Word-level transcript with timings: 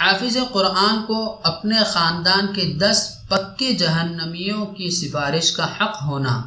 حافظ 0.00 0.36
قرآن 0.52 1.02
کو 1.02 1.40
اپنے 1.42 1.84
خاندان 1.84 2.52
کے 2.52 2.74
دس 2.80 3.10
پکے 3.28 3.72
جہنمیوں 3.72 4.66
کی 4.66 4.90
سفارش 4.90 5.52
کا 5.52 5.64
حق 5.64 6.02
ہونا۔ 6.02 6.42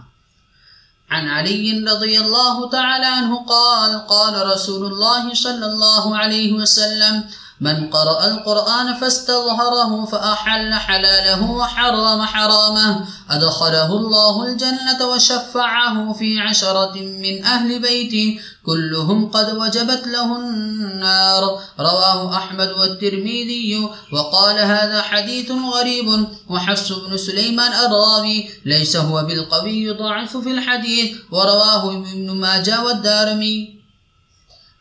عن 1.09 1.29
علي 1.29 1.79
رضي 1.79 2.17
الله 2.17 2.69
تعالى 2.71 3.05
عنه 3.05 3.35
قال 3.35 3.97
قال 4.07 4.51
رسول 4.51 4.83
الله 4.85 5.33
صلى 5.33 5.65
الله 5.65 6.17
عليه 6.17 6.53
وسلم 6.53 7.21
من 7.61 7.89
قرأ 7.89 8.27
القرآن 8.27 8.93
فاستظهره 8.93 10.05
فأحل 10.05 10.73
حلاله 10.73 11.51
وحرم 11.51 12.21
حرامه. 12.21 13.05
أدخله 13.29 13.85
الله 13.85 14.45
الجنة 14.47 15.07
وشفعه 15.07 16.13
في 16.13 16.39
عشرة 16.39 16.95
من 16.95 17.45
أهل 17.45 17.79
بيته. 17.81 18.39
كلهم 18.65 19.31
قد 19.31 19.57
وجبت 19.57 20.07
له 20.07 20.35
النار. 20.39 21.59
رواه 21.79 22.37
أحمد 22.37 22.69
والترمذي. 22.69 23.89
وقال 24.13 24.59
هذا 24.59 25.01
حديث 25.01 25.51
غريب. 25.51 26.27
وحفص 26.49 26.91
بن 26.91 27.17
سليمان 27.17 27.73
الراوي 27.73 28.49
ليس 28.65 28.95
هو 28.97 29.23
بالقوي 29.23 29.91
ضعف 29.91 30.37
في 30.37 30.51
الحديث. 30.51 31.17
ورواه 31.31 31.91
ابن 31.91 32.31
ماجه 32.31 32.83
والدارمي. 32.83 33.75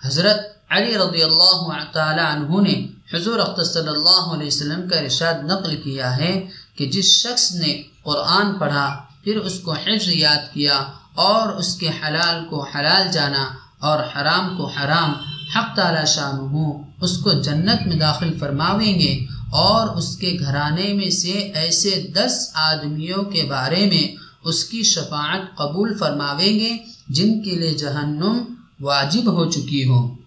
حضرت 0.01 0.41
علی 0.75 0.93
رضی 0.99 1.23
اللہ 1.23 1.83
تعالی 1.93 2.21
عنہ 2.21 2.61
نے 2.61 2.77
حضور 3.13 3.39
اختر 3.39 3.65
صلی 3.65 3.89
اللہ 3.89 4.25
علیہ 4.35 4.47
وسلم 4.47 4.89
کا 4.89 4.99
ارشاد 4.99 5.45
نقل 5.45 5.77
کیا 5.77 6.17
ہے 6.17 6.35
کہ 6.77 6.87
جس 6.87 7.05
شخص 7.05 7.53
نے 7.55 7.73
قرآن 8.03 8.59
پڑھا، 8.59 8.87
پھر 9.25 9.37
اس 9.37 9.59
کو 9.61 9.73
حفظ 9.73 10.09
یاد 10.09 10.53
کیا 10.55 10.79
اور 11.15 11.53
اس 11.57 11.75
کے 11.77 11.89
حلال 12.01 12.45
کو 12.51 12.63
حلال 12.65 13.13
جانا 13.13 13.45
اور 13.81 13.99
حرام 14.13 14.57
کو 14.57 14.65
حرام، 14.67 15.13
حق 15.55 15.77
تعالی 15.77 16.05
شانہ، 16.07 16.65
اس 17.05 17.17
کو 17.19 17.33
جنت 17.33 17.87
میں 17.87 17.97
داخل 17.97 18.39
فرماویں 18.39 18.95
گے 19.01 19.15
اور 19.53 19.97
اس 19.97 20.17
کے 20.17 20.37
گھرانے 20.41 20.93
میں 20.93 21.11
سے 21.11 21.33
ایسے 21.55 21.91
دس 22.13 22.51
آدمیوں 22.55 23.23
کے 23.25 23.43
بارے 23.51 23.87
میں 23.87 24.07
اس 24.45 24.65
کی 24.65 24.83
شفاعت 24.83 25.57
قبول 25.57 25.97
فرماویں 25.99 26.55
گے 26.61 26.73
جن 27.09 27.43
کے 27.43 27.51
لیے 27.51 27.75
جہنم 27.75 28.43
واجب 28.81 29.33
ہو 29.33 29.51
چکی 29.51 29.85
ہو۔ 29.89 30.24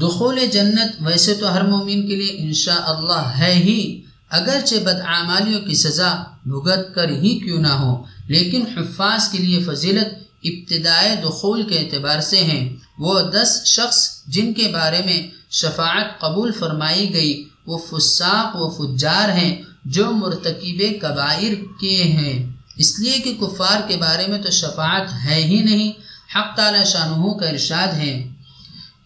دخول 0.00 0.46
جنت 0.52 0.90
ویسے 1.00 1.34
تو 1.34 1.54
ہر 1.54 1.62
مومن 1.62 2.08
کے 2.08 2.16
لیے 2.16 2.34
انشاء 2.38 2.84
اللہ 2.84 3.32
ہے 3.38 3.54
ہی، 3.54 4.00
اگرچہ 4.30 4.74
بدعمالیوں 4.74 5.60
کی 5.60 5.74
سزا 5.74 6.22
بھگت 6.46 6.94
کر 6.94 7.08
ہی 7.08 7.38
کیوں 7.38 7.60
نہ 7.62 7.68
ہو، 7.68 8.04
لیکن 8.28 8.62
حفاظ 8.76 9.28
کے 9.28 9.38
لیے 9.38 9.64
فضیلت 9.64 10.08
ابتدائے 10.44 11.16
دخول 11.16 11.62
کے 11.62 11.78
اعتبار 11.78 12.20
سے 12.20 12.36
ہیں۔ 12.36 12.76
وہ 12.98 13.20
دس 13.20 13.62
شخص 13.66 14.24
جن 14.26 14.52
کے 14.52 14.68
بارے 14.68 15.02
میں 15.04 15.26
شفاعت 15.50 16.20
قبول 16.20 16.52
فرمائی 16.52 17.14
گئی، 17.14 17.44
وہ 17.66 17.78
فساق 17.78 18.56
و 18.56 18.70
فجار 18.70 19.28
ہیں 19.28 19.62
جو 19.84 20.10
مرتکب 20.10 20.82
کبائر 21.00 21.54
کے 21.80 22.02
ہیں۔ 22.02 22.52
اس 22.76 23.00
لیے 23.00 23.18
کہ 23.18 23.34
کفار 23.40 23.88
کے 23.88 23.96
بارے 23.96 24.26
میں 24.26 24.38
تو 24.38 24.50
شفاعت 24.50 25.06
ہے 25.24 25.42
ہی 25.44 25.62
نہیں، 25.62 25.92
حق 26.36 26.56
تعالی 26.56 26.84
شاہ 26.84 27.38
کا 27.40 27.48
ارشاد 27.48 27.88
ہے۔ 27.88 28.28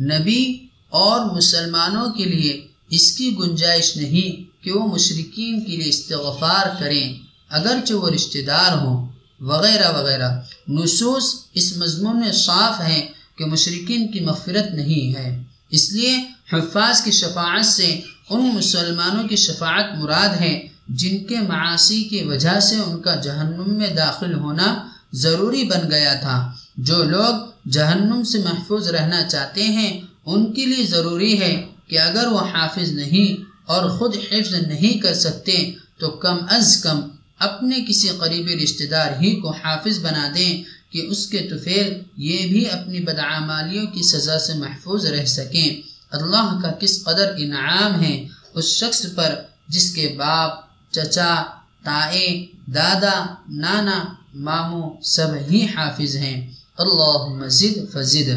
نبی 0.00 0.66
اور 0.88 1.36
مسلمانوں 1.36 2.12
کے 2.12 2.24
لیے 2.24 2.66
اس 2.90 3.12
کی 3.12 3.38
گنجائش 3.38 3.96
نہیں 3.96 4.64
کہ 4.64 4.72
وہ 4.72 4.94
مشرقین 4.94 5.64
کے 5.64 5.76
لیے 5.76 5.88
استغفار 5.88 6.80
کریں۔ 6.80 7.29
اگرچہ 7.50 7.94
وہ 7.94 8.10
رشتہ 8.10 8.38
دار 8.46 8.76
ہوں، 8.76 9.08
وغیرہ 9.40 9.92
وغیرہ۔ 9.92 10.30
نصوص 10.68 11.34
اس 11.54 11.76
مضمون 11.76 12.20
میں 12.20 12.32
صاف 12.32 12.80
ہیں 12.80 13.08
کہ 13.36 13.44
مشرقین 13.44 14.12
کی 14.12 14.20
مغفرت 14.20 14.74
نہیں 14.74 15.18
ہے۔ 15.18 15.42
اس 15.70 15.92
لیے 15.92 16.24
حفاظ 16.52 17.02
کی 17.02 17.10
شفاعت 17.10 17.66
سے 17.66 18.00
ان 18.30 18.54
مسلمانوں 18.54 19.28
کی 19.28 19.36
شفاعت 19.36 19.98
مراد 19.98 20.40
ہے، 20.40 20.68
جن 20.88 21.24
کے 21.24 21.36
معاشی 21.40 22.04
کی 22.04 22.22
وجہ 22.22 22.60
سے 22.60 22.76
ان 22.76 23.00
کا 23.00 23.14
جہنم 23.14 23.74
میں 23.74 23.90
داخل 23.90 24.34
ہونا 24.34 24.88
ضروری 25.12 25.64
بن 25.64 25.90
گیا 25.90 26.14
تھا۔ 26.14 26.52
جو 26.76 27.04
لوگ 27.04 27.34
جہنم 27.68 28.22
سے 28.22 28.38
محفوظ 28.38 28.88
رہنا 28.88 29.28
چاہتے 29.28 29.64
ہیں، 29.64 30.00
ان 30.26 30.52
کے 30.52 30.66
لیے 30.66 30.86
ضروری 30.86 31.40
ہے 31.40 31.66
کہ 31.86 31.98
اگر 31.98 32.26
وہ 32.26 32.40
حافظ 32.40 32.92
نہیں 32.92 33.44
اور 33.66 33.90
خود 33.90 34.16
حفظ 34.32 34.54
نہیں 34.54 34.98
کر 34.98 35.14
سکتے، 35.14 35.74
تو 35.98 36.10
کم 36.10 36.36
از 36.50 36.82
کم 36.82 37.00
اپنے 37.40 37.84
کسی 37.88 38.08
قریبی 38.08 38.64
رشتہ 38.64 38.84
دار 38.84 39.12
ہی 39.20 39.40
کو 39.40 39.50
حافظ 39.50 39.98
بنا 39.98 40.32
دیں 40.34 40.62
کہ 40.92 41.06
اس 41.10 41.26
کے 41.26 41.38
طفیل 41.38 42.02
یہ 42.16 42.46
بھی 42.46 42.70
اپنی 42.70 43.00
بدعمالیوں 43.00 43.86
کی 43.86 44.02
سزا 44.02 44.38
سے 44.38 44.54
محفوظ 44.54 45.06
رہ 45.06 45.24
سکیں۔ 45.24 45.82
اللہ 46.10 46.58
کا 46.62 46.70
کس 46.72 47.04
قدر 47.04 47.34
انعام 47.38 48.02
ہے 48.02 48.28
اس 48.54 48.64
شخص 48.64 49.06
پر 49.14 49.34
جس 49.68 49.94
کے 49.94 50.14
باپ، 50.18 50.50
چچا، 50.90 51.44
تائے، 51.84 52.46
دادا، 52.66 53.34
نانا، 53.48 54.04
ماموں 54.34 54.90
سب 55.02 55.28
ہی 55.50 55.66
حافظ 55.76 56.16
ہیں۔ 56.16 56.50
اللہ 56.78 57.34
مزید 57.34 57.92
فضد 57.92 58.28